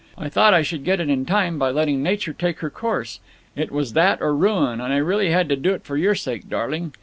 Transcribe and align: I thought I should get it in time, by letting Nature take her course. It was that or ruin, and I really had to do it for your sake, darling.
I 0.17 0.29
thought 0.29 0.55
I 0.55 0.63
should 0.63 0.83
get 0.83 0.99
it 0.99 1.11
in 1.11 1.25
time, 1.27 1.59
by 1.59 1.69
letting 1.69 2.01
Nature 2.01 2.33
take 2.33 2.61
her 2.61 2.71
course. 2.71 3.19
It 3.55 3.71
was 3.71 3.93
that 3.93 4.19
or 4.19 4.35
ruin, 4.35 4.81
and 4.81 4.91
I 4.91 4.97
really 4.97 5.29
had 5.29 5.47
to 5.49 5.55
do 5.55 5.75
it 5.75 5.83
for 5.83 5.95
your 5.95 6.15
sake, 6.15 6.49
darling. 6.49 6.93